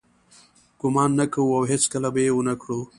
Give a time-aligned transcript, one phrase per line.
[0.79, 2.79] ګمان نه کوو او هیڅکله به یې ونه کړو.